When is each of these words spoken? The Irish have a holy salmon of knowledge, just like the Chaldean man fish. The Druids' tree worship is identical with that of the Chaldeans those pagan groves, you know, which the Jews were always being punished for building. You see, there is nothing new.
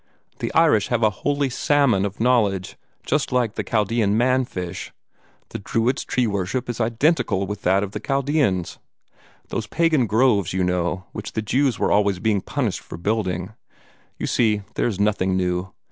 The 0.39 0.51
Irish 0.55 0.87
have 0.87 1.03
a 1.03 1.11
holy 1.11 1.51
salmon 1.51 2.05
of 2.07 2.19
knowledge, 2.19 2.75
just 3.05 3.31
like 3.31 3.53
the 3.53 3.61
Chaldean 3.63 4.17
man 4.17 4.45
fish. 4.45 4.91
The 5.49 5.59
Druids' 5.59 6.03
tree 6.03 6.25
worship 6.25 6.67
is 6.67 6.81
identical 6.81 7.45
with 7.45 7.61
that 7.61 7.83
of 7.83 7.91
the 7.91 7.99
Chaldeans 7.99 8.79
those 9.49 9.67
pagan 9.67 10.07
groves, 10.07 10.53
you 10.53 10.63
know, 10.63 11.03
which 11.11 11.33
the 11.33 11.43
Jews 11.43 11.77
were 11.77 11.91
always 11.91 12.17
being 12.17 12.41
punished 12.41 12.79
for 12.79 12.97
building. 12.97 13.53
You 14.17 14.25
see, 14.25 14.63
there 14.73 14.87
is 14.87 14.99
nothing 14.99 15.37
new. 15.37 15.71